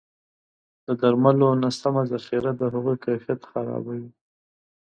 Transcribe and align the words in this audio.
د 0.85 0.87
درملو 1.01 1.49
نه 1.61 1.69
سمه 1.79 2.03
ذخیره 2.11 2.51
د 2.55 2.61
هغوی 2.73 2.95
کیفیت 3.05 3.39
خرابوي. 3.51 4.09